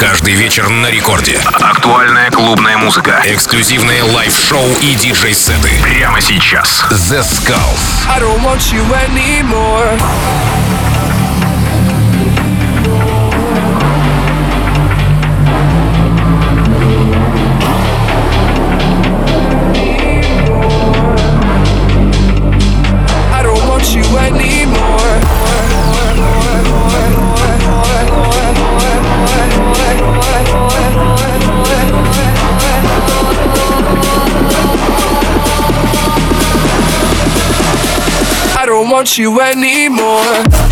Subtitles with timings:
[0.00, 1.38] Каждый вечер на рекорде.
[1.44, 3.20] Актуальная клубная музыка.
[3.26, 5.72] Эксклюзивные лайв-шоу и диджей-сеты.
[5.82, 6.82] Прямо сейчас.
[6.90, 8.08] The Skulls.
[8.08, 10.00] I don't want you anymore.
[39.00, 40.70] Want you anymore.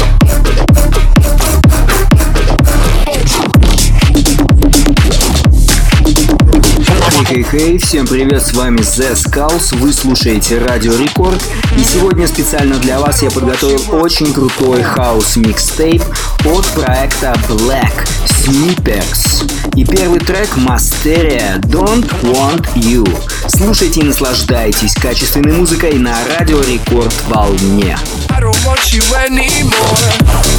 [7.29, 11.43] Хей-хей, всем привет, с вами The Skulls, вы слушаете Радио Рекорд,
[11.77, 16.03] и сегодня специально для вас я подготовил очень крутой хаос микстейп
[16.47, 19.51] от проекта Black Snippers.
[19.75, 23.07] И первый трек Masteria Don't Want You.
[23.47, 27.97] Слушайте и наслаждайтесь качественной музыкой на Радио Рекорд волне.
[28.39, 30.58] I don't want you anymore.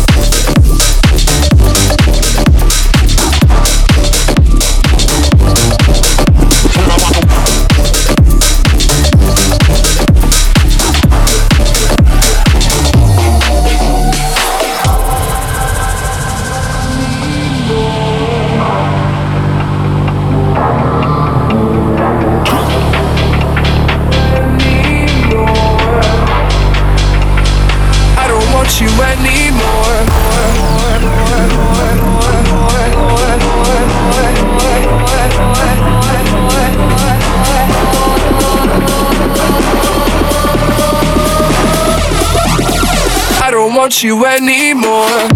[43.67, 45.29] Want you anymore.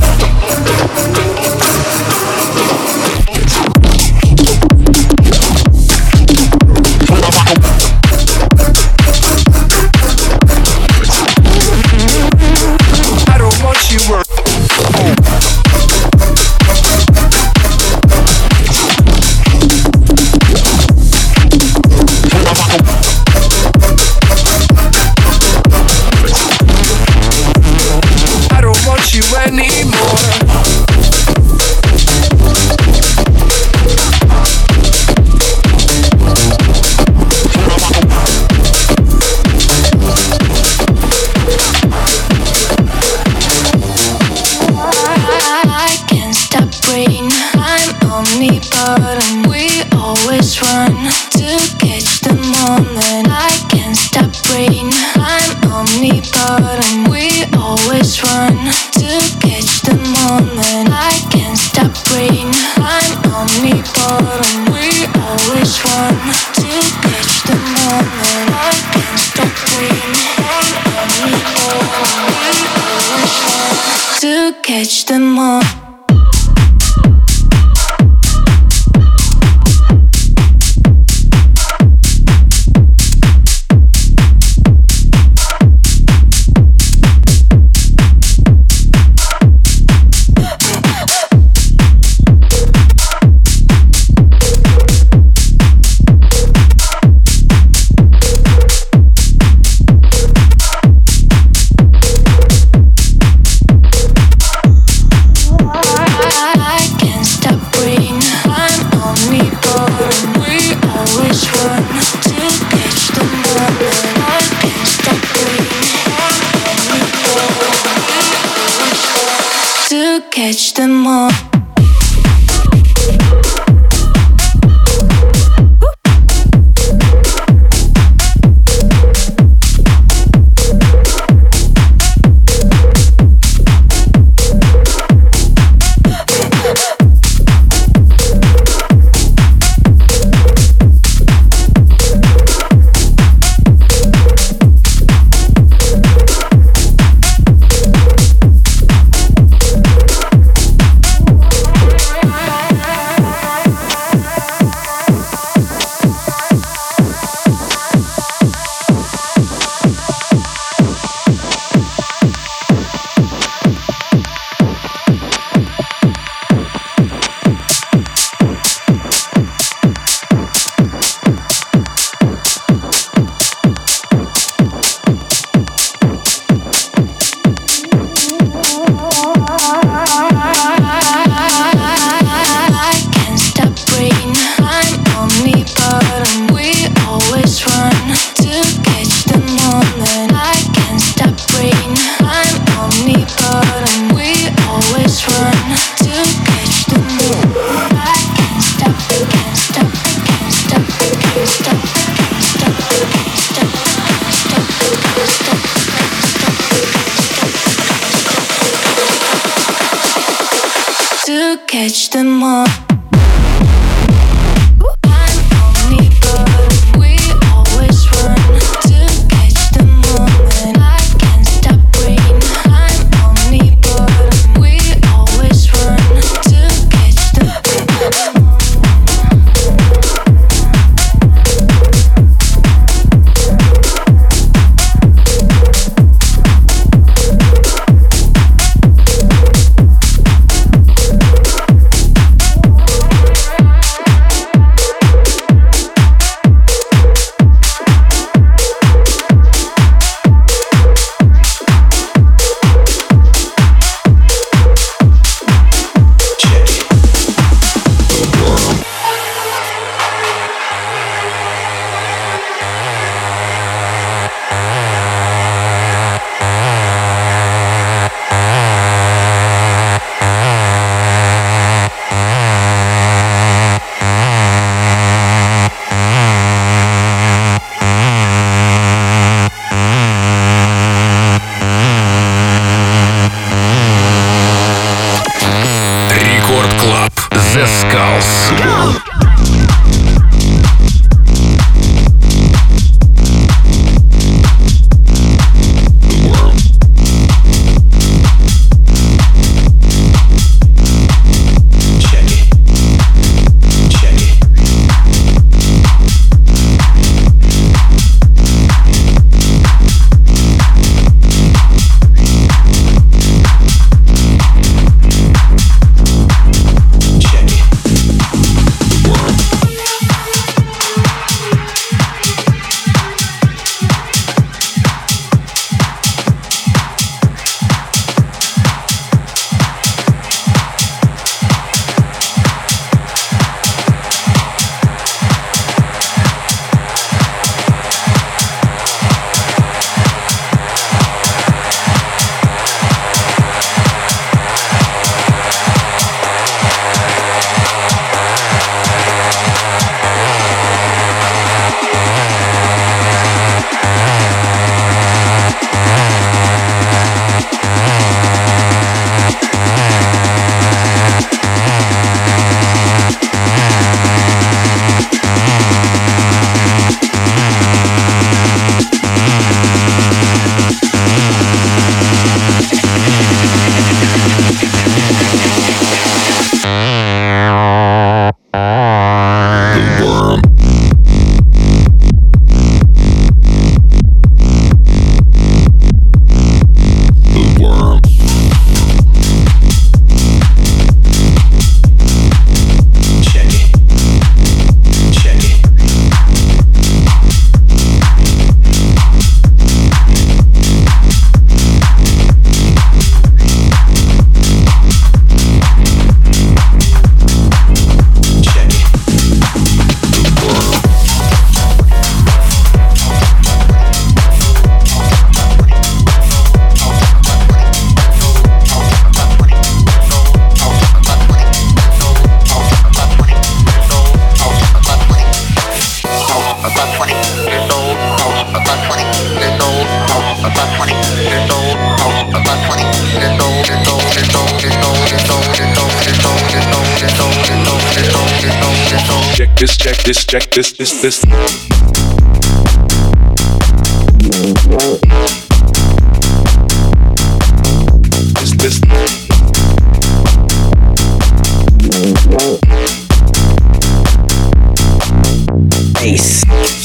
[456.03, 456.82] face.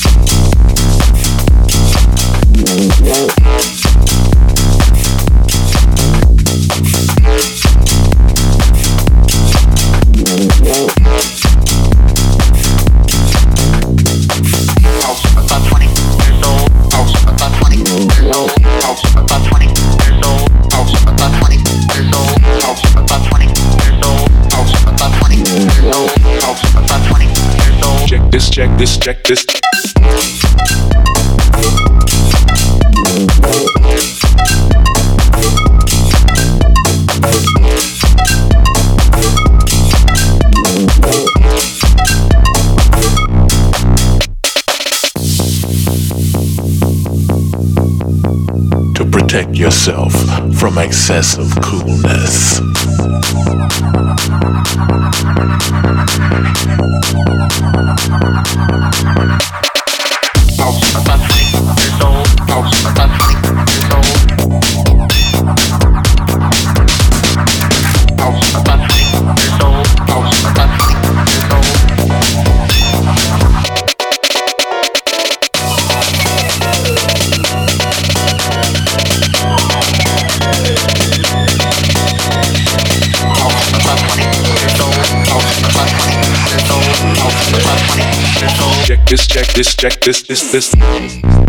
[28.78, 29.44] This, check this.
[48.94, 50.12] To protect yourself
[50.56, 52.57] from excessive coolness.
[89.58, 91.47] this, check this, this, this.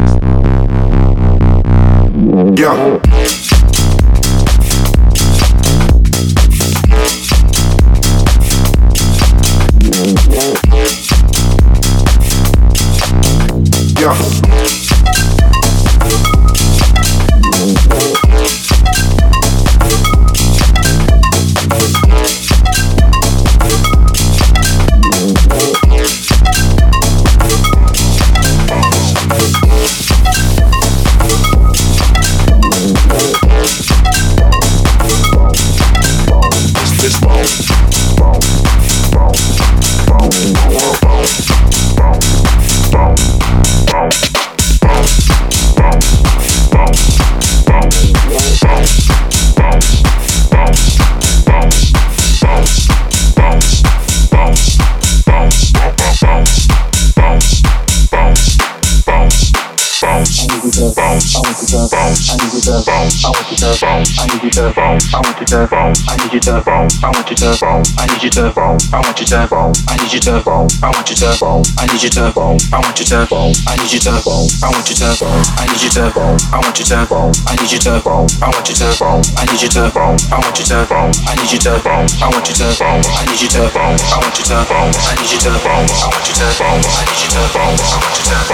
[67.40, 67.56] to
[67.98, 71.16] I need you to I want you to I need you to I want you
[71.16, 71.32] to
[71.80, 74.96] I need you to I want you to I need you to I want you
[74.96, 75.16] to
[75.56, 78.76] I need you to I want you to I need you to I want you
[78.76, 82.48] to I need you to I want you to I need you to I want
[82.48, 85.64] you to I need you to I want you to I need you to I
[85.64, 88.50] want you to I need you to I want you to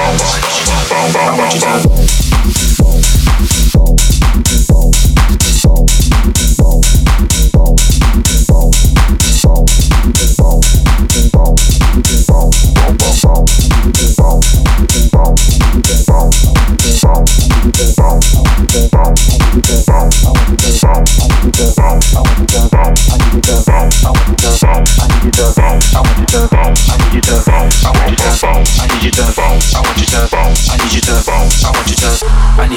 [1.15, 2.25] I want you to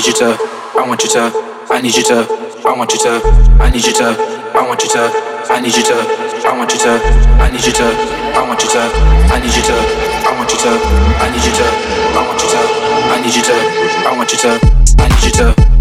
[0.08, 0.38] you to,
[0.72, 1.20] I want you to,
[1.68, 2.24] I need you to,
[2.64, 3.20] I want you to,
[3.60, 4.08] I need you to,
[4.56, 5.04] I want you to,
[5.52, 5.96] I need you to,
[6.48, 6.92] I want you to,
[7.36, 8.80] I need you to, I want you to,
[9.28, 9.76] I need you to,
[10.24, 10.70] I want you to,
[11.20, 11.66] I need you to,
[12.16, 12.60] I want you to,
[13.12, 13.56] I need you to,
[14.08, 14.50] I want you to,
[14.98, 15.77] I need you to.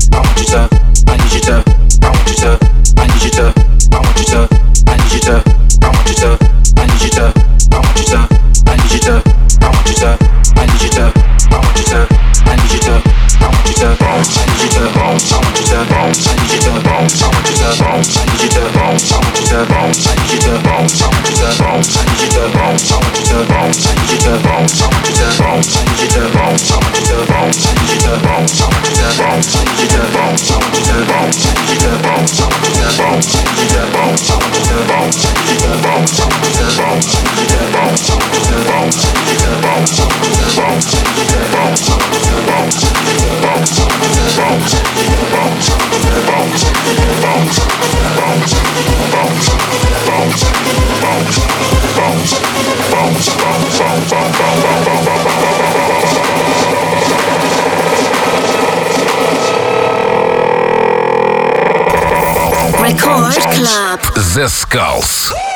[64.38, 65.47] The Skulls.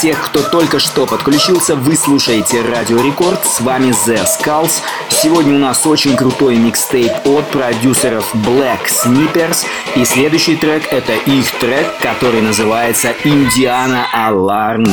[0.00, 4.80] Тех, кто только что подключился, вы слушаете Радио Рекорд, с вами The Skulls.
[5.10, 11.50] Сегодня у нас очень крутой микстейп от продюсеров Black Snippers, и следующий трек это их
[11.58, 14.86] трек, который называется «Индиана Аларм».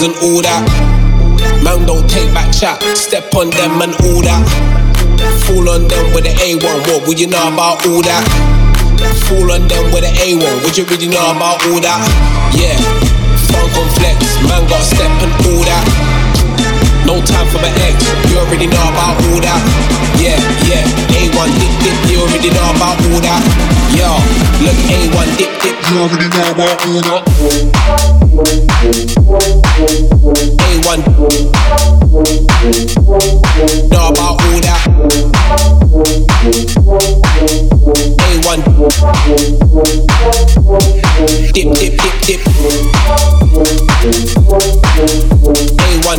[0.00, 0.64] And all that.
[1.60, 4.40] Man don't take back chat, step on them and all that.
[5.44, 8.24] Fool on them with the A1, what would you know about all that?
[9.28, 12.00] Fool on them with the A1, would you really know about all that?
[12.56, 12.80] Yeah,
[13.52, 15.84] funk on flex, man got step and all that.
[17.04, 18.00] No time for my ex,
[18.32, 19.60] you already know about all that.
[20.16, 23.42] Yeah, yeah, A1 dip dip, you already know about all that.
[23.92, 24.08] Yo,
[24.64, 28.29] look, A1 dip dip, you already know about all that.
[28.40, 28.56] A1
[33.90, 34.80] Know about all that.
[38.18, 38.60] A1
[41.52, 42.40] Dip dip dip dip.
[45.76, 46.18] A1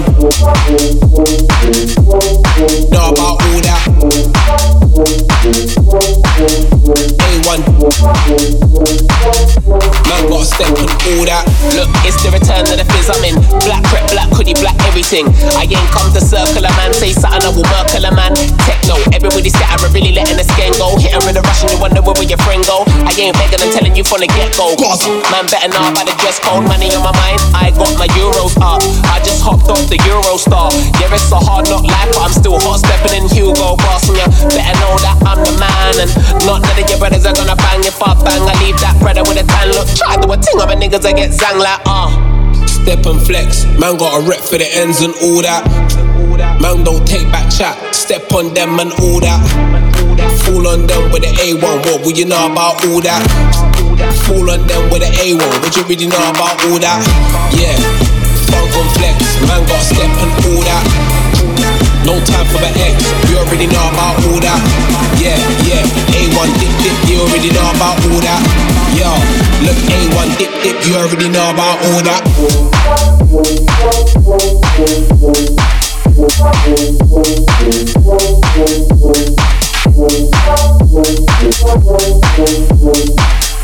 [2.91, 5.07] Know about all that A1
[10.03, 11.47] Man got a step on all that.
[11.79, 13.39] Look, it's the return of the fizz I'm in.
[13.63, 15.31] Black prep, black hoodie, black everything.
[15.55, 18.35] I ain't come to circle a man, say something, I will mercle a man.
[18.67, 20.99] Techno, everybody scatter, really letting the skin go.
[20.99, 22.83] Hit her in the rush and you wonder where your friend go.
[23.07, 24.75] I ain't begging and telling you from the get go.
[25.31, 27.39] Man, better know by the dress code, money on my mind.
[27.55, 28.83] I got my euros up.
[29.07, 30.71] I just hopped the Eurostar.
[31.03, 34.07] Yeah, it's a hard knock life, but I'm still hot stepping in Hugo Boss.
[34.07, 35.99] And you better know that I'm the man.
[35.99, 36.11] And
[36.47, 38.39] not none of your brothers are gonna bang if I bang.
[38.47, 39.91] I leave that brother with a tan look.
[39.91, 42.07] Try do a ting of a niggas I get zang like ah.
[42.07, 42.31] Uh.
[42.81, 45.61] Step and flex, man got a rep for the ends and all that.
[46.63, 49.43] Man don't take back chat, step on them and all that.
[50.47, 53.21] Fool on them with the A1, what would you know about all that?
[54.25, 57.05] Fool on them with the A1, what you really know about all that?
[57.53, 57.77] Yeah,
[58.51, 60.83] funk on flex, man got step and all that.
[62.03, 64.59] No time for the X, you already know about all that.
[65.15, 68.43] Yeah, yeah, A1 dip dip, you already know about all that.
[68.97, 69.07] Yo,
[69.63, 72.21] look, A1 dip dip, you already know about all that.
[73.31, 74.31] A1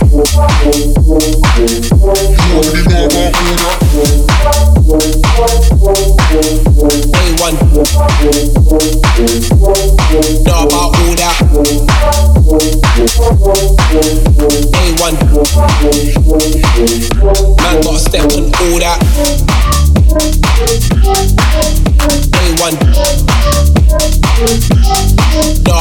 [0.08, 0.24] Know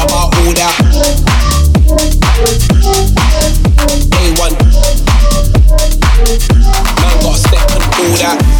[0.02, 0.96] about all that
[6.26, 8.55] Man got a step on all that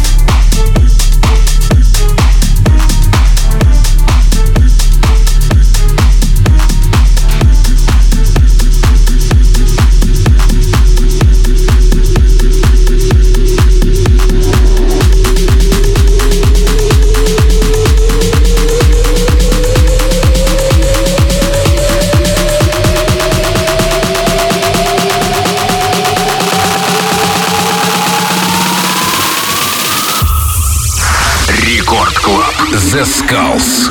[33.05, 33.89] Skulls.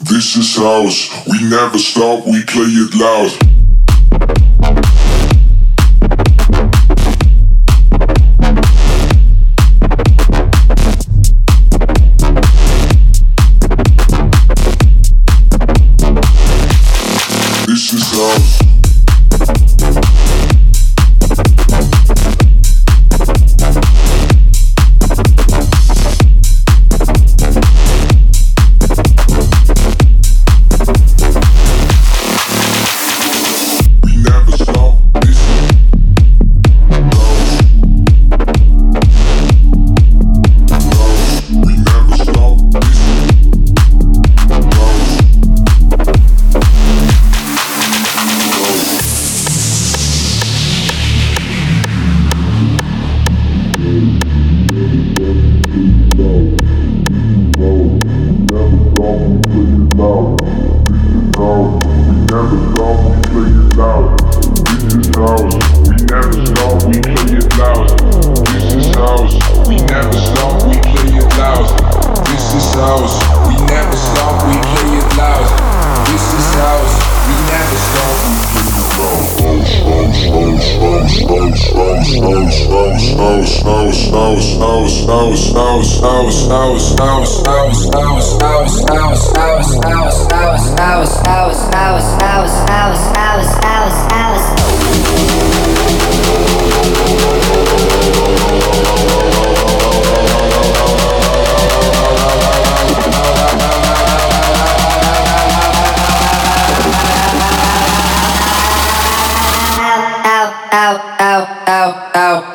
[0.00, 1.26] This is house.
[1.26, 3.57] We never stop, we play it loud.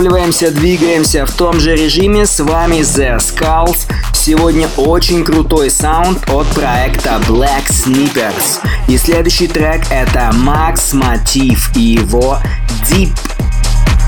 [0.00, 2.26] Останавливаемся, двигаемся в том же режиме.
[2.26, 3.89] С вами The Skulls.
[4.22, 8.60] Сегодня очень крутой саунд от проекта Black Snippers.
[8.86, 12.38] И следующий трек это Max Motif и его
[12.86, 13.16] Deep.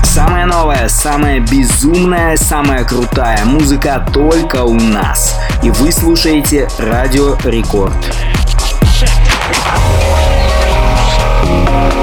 [0.03, 5.35] Самая новая, самая безумная, самая крутая музыка только у нас.
[5.63, 7.95] И вы слушаете Радио Рекорд.
[11.45, 12.02] Okay,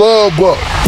[0.00, 0.79] this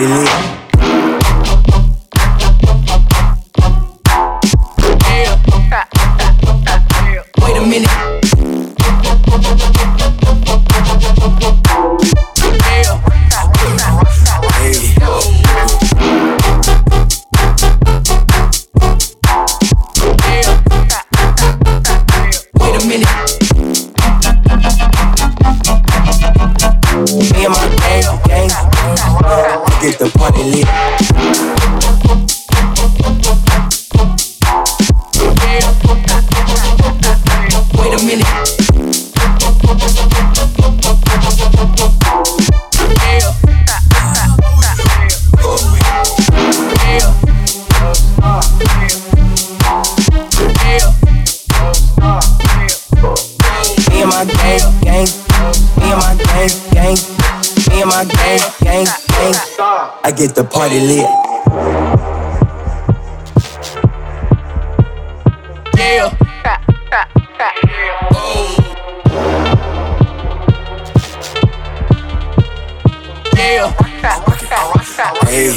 [0.00, 0.29] party lit.
[60.20, 61.08] Get the party lit.
[65.78, 66.12] Yeah.
[73.32, 73.72] Yeah.
[75.24, 75.56] Hey,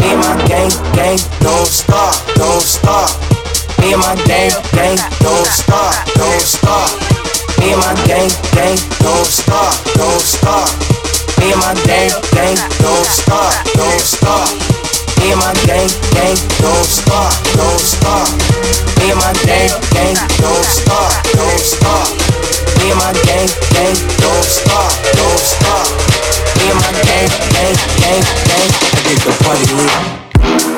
[0.00, 3.08] me and my gang, gang, don't stop, don't stop.
[3.78, 6.90] Me and my gang, gang, don't stop, don't stop.
[7.60, 10.93] Me and my gang, gang, don't stop, don't stop.
[11.40, 14.48] Me and my gang, gang, don't stop, don't stop.
[15.20, 18.28] Me and my gang, gang, don't stop, don't stop.
[19.00, 22.08] Me and my gang, gang, don't stop, don't stop.
[22.78, 25.86] Me and my gang, gang, don't stop, don't stop.
[26.58, 28.70] Me and my gang, gang, gang, gang.
[28.92, 30.73] I get the party lit.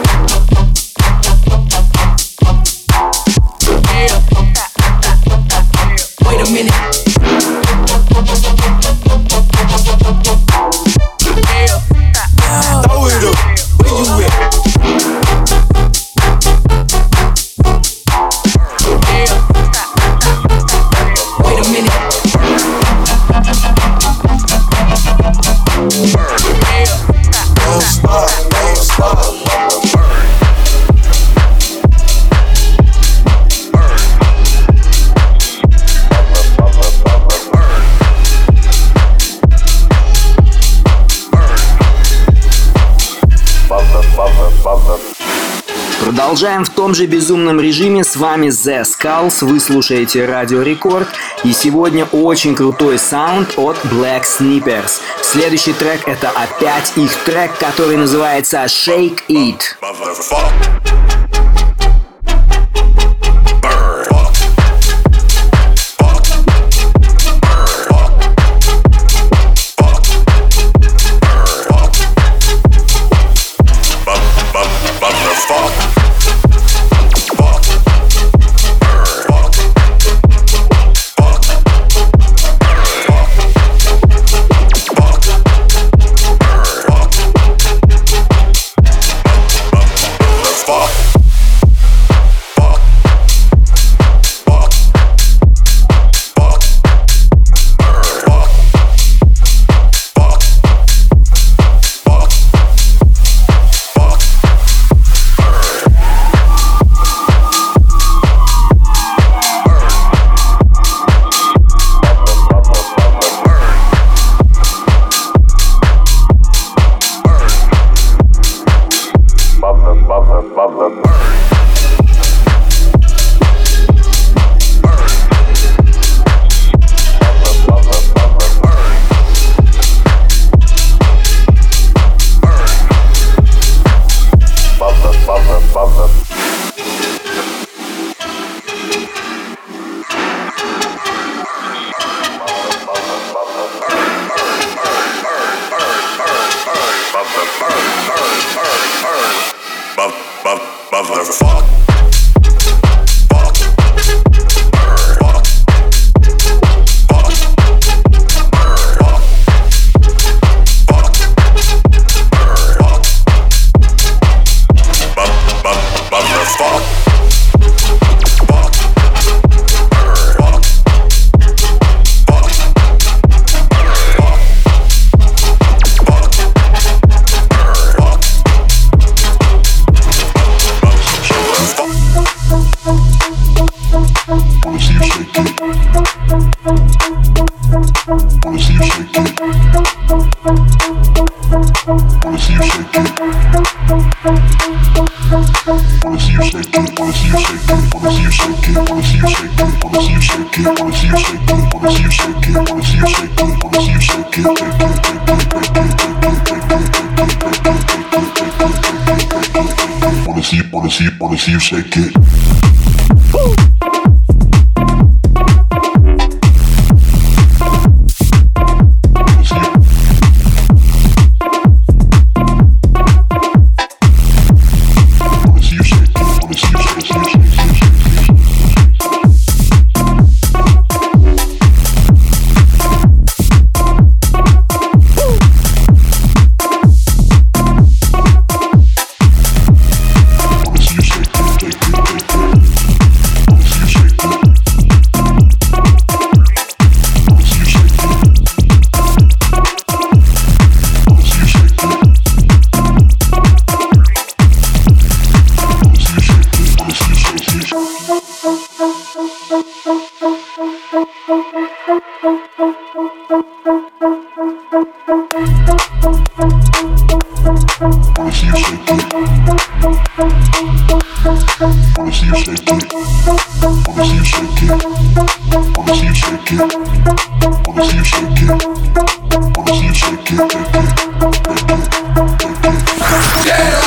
[46.26, 48.02] Продолжаем в том же безумном режиме.
[48.02, 49.46] С вами The Skulls.
[49.46, 51.06] Вы слушаете Радио Рекорд.
[51.44, 55.00] И сегодня очень крутой саунд от Black Snippers.
[55.22, 59.60] Следующий трек это опять их трек, который называется Shake It.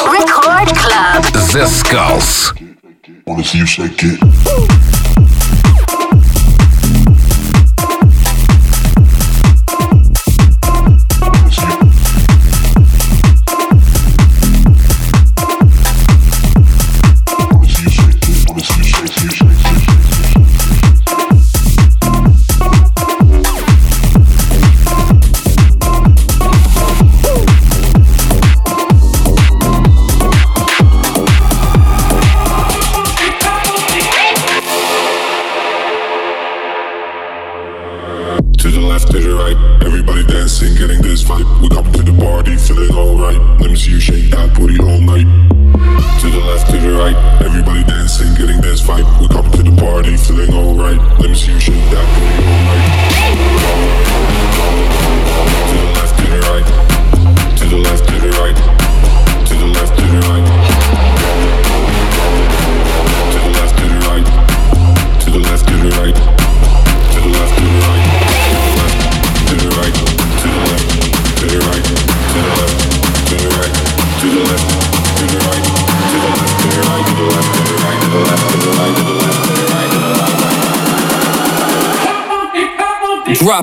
[0.05, 1.23] Record Club.
[1.33, 2.53] The Skulls.
[3.25, 4.19] Wanna see you shake it.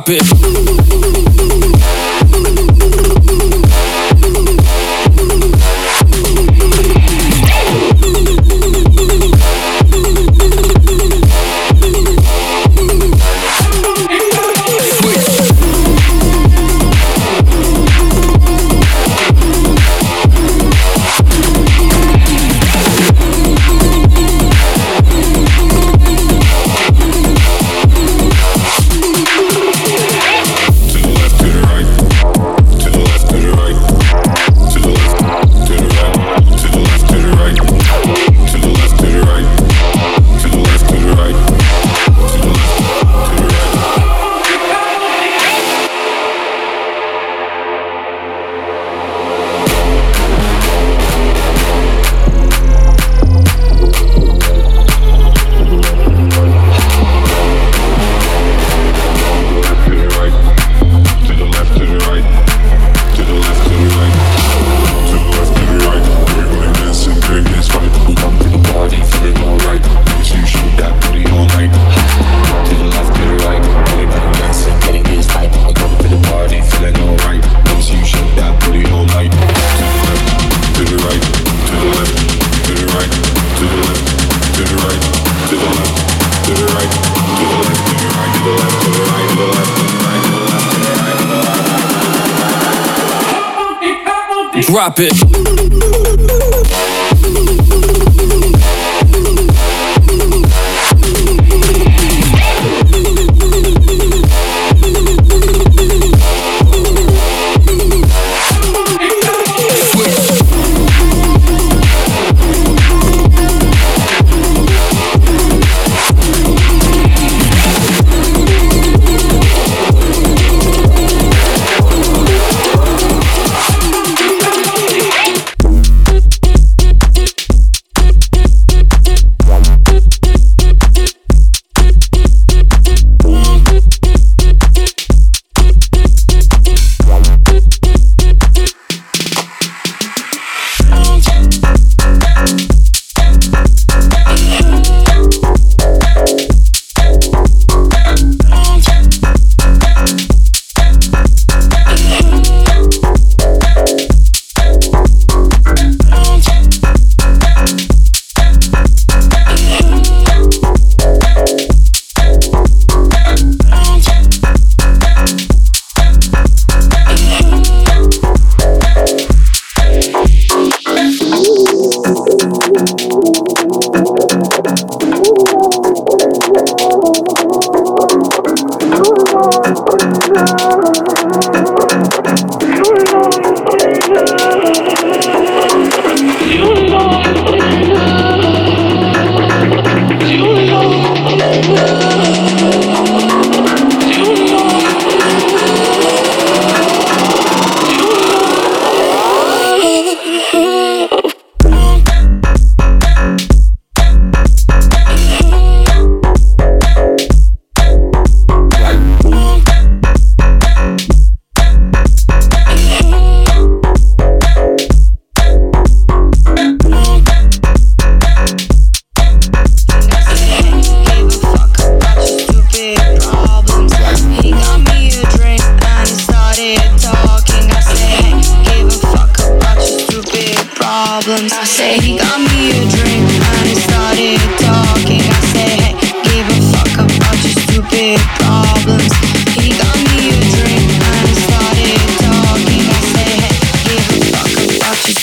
[0.09, 0.36] it.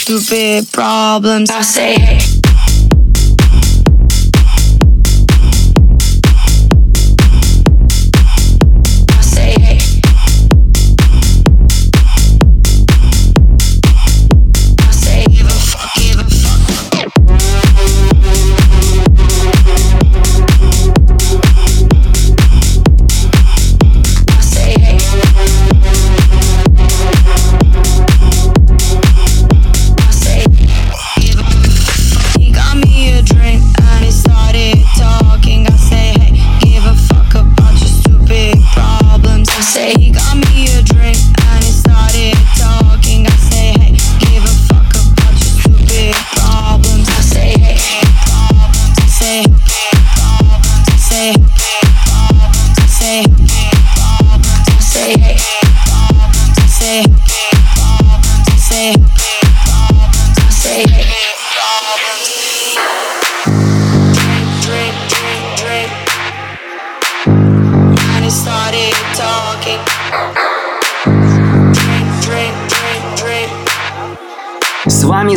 [0.04, 1.50] Stupid problems.
[1.50, 2.33] I say, hey.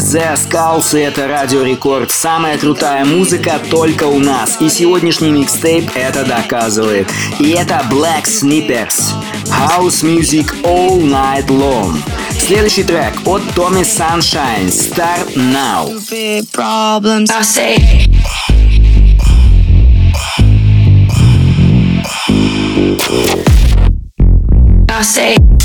[0.07, 2.11] The Skulls и это Радио Рекорд.
[2.11, 4.55] Самая крутая музыка только у нас.
[4.61, 7.11] И сегодняшний микстейп это доказывает.
[7.39, 9.11] И это Black Snippers.
[9.47, 11.97] House Music All Night Long.
[12.31, 14.69] Следующий трек от Tommy Sunshine.
[14.69, 15.91] Start Now.
[24.89, 25.56] I say.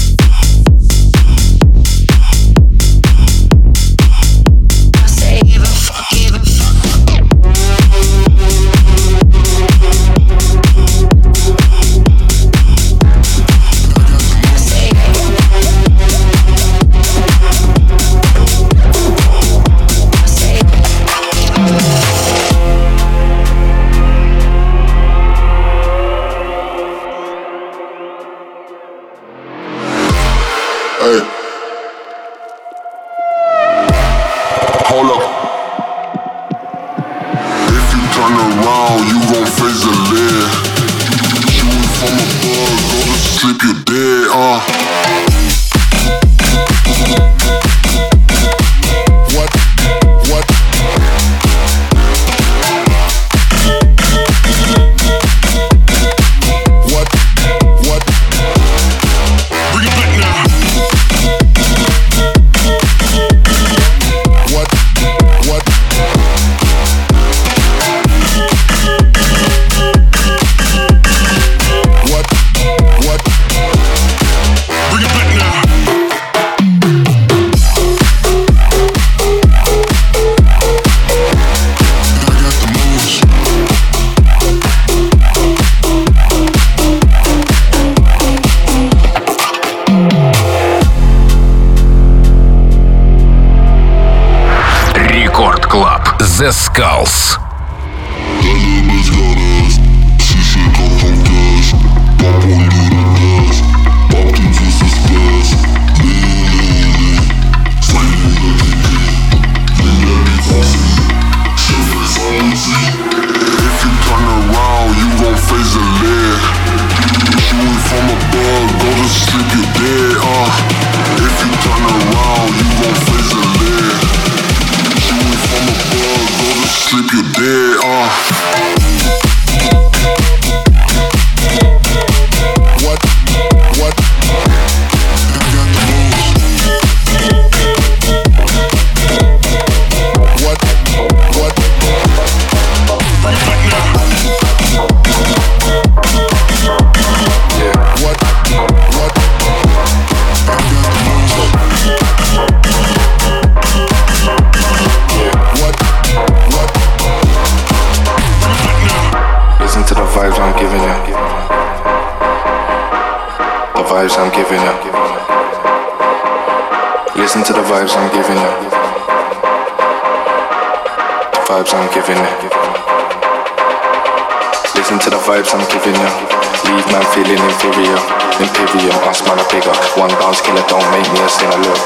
[179.23, 181.59] One man a bigger, one dance killer, don't make me a sinner.
[181.63, 181.79] Look,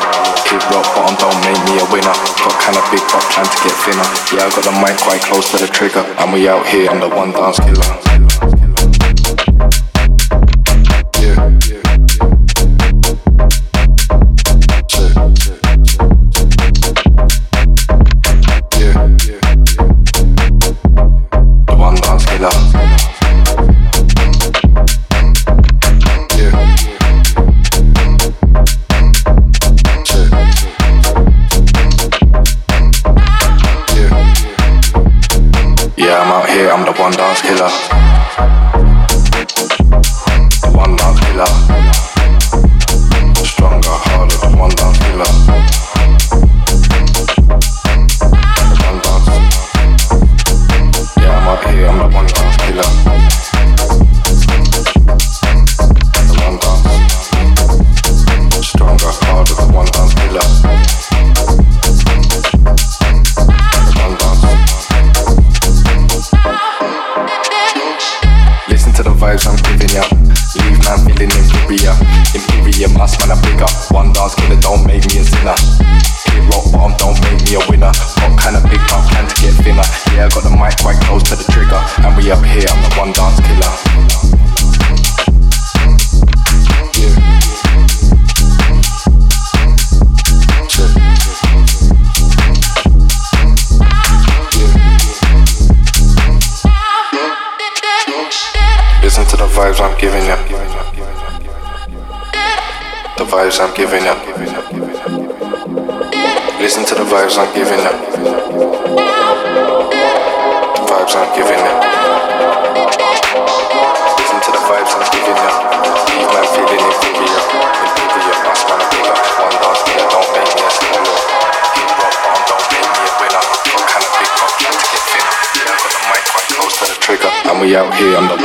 [0.47, 2.15] hip rock bottom, don't make me a winner.
[2.39, 4.09] Got kinda big but plan to get thinner.
[4.33, 6.07] Yeah, I got the mic quite close to the trigger.
[6.19, 8.06] And we out here, I'm the one dance killer.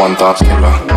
[0.02, 0.90] one dance killer.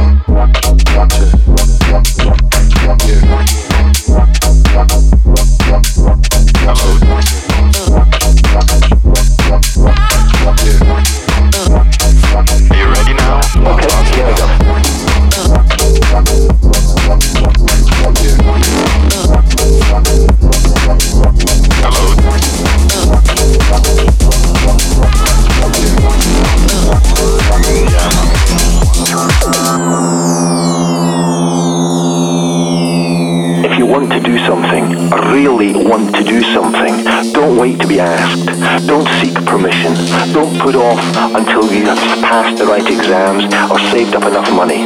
[44.14, 44.84] saved up enough money,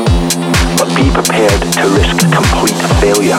[0.76, 3.36] but be prepared to risk complete failure.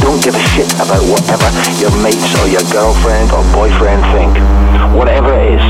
[0.00, 1.48] Don't give a shit about whatever
[1.80, 4.36] your mates or your girlfriend or boyfriend think.
[4.94, 5.62] Whatever it is,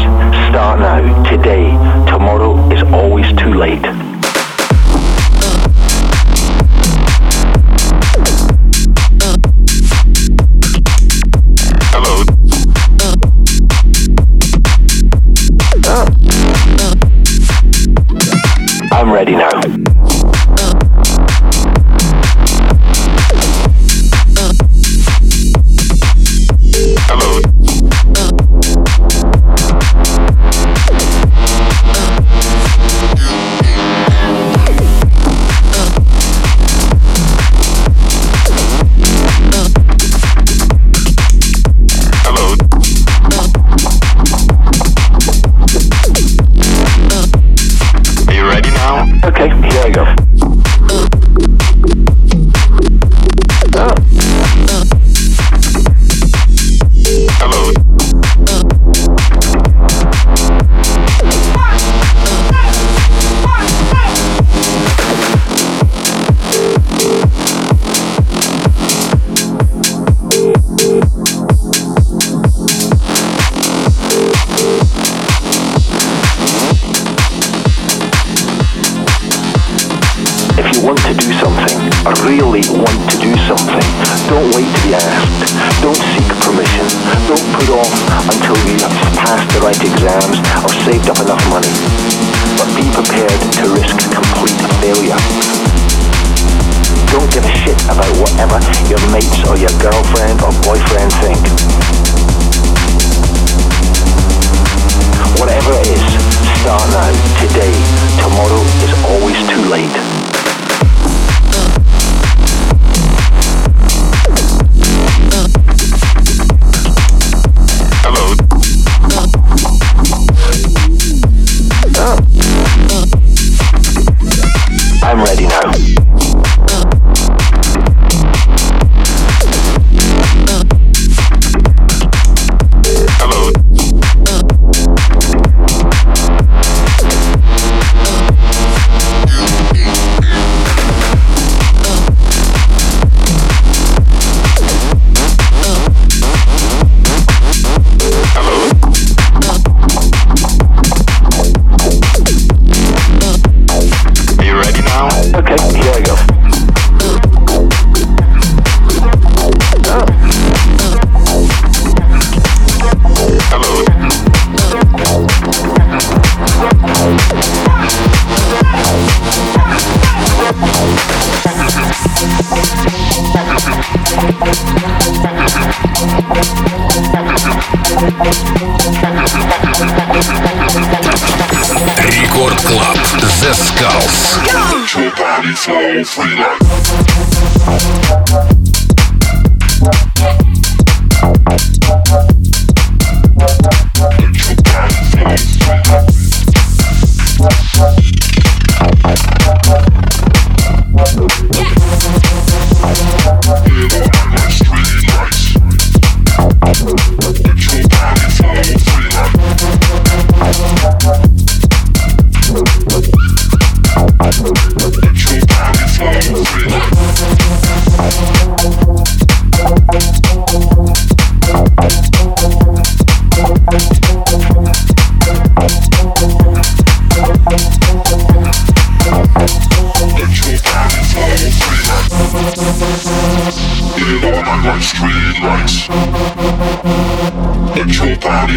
[0.51, 1.71] start now, today.
[2.11, 4.06] Tomorrow is always too late.